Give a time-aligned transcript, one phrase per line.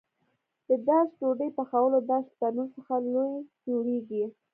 [0.67, 3.31] د داش ډوډۍ پخولو داش له تنور څخه لوی
[3.65, 4.23] جوړېږي.